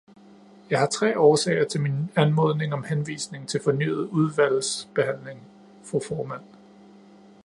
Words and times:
Jeg 0.69 0.79
har 0.79 0.87
tre 0.87 1.19
årsager 1.19 1.65
til 1.67 1.81
min 1.81 2.11
anmodning 2.15 2.73
om 2.73 2.83
henvisning 2.83 3.49
til 3.49 3.61
fornyet 3.63 4.07
udvalgsbehandling, 4.07 5.39
fru 5.83 5.99
formand. 6.07 6.41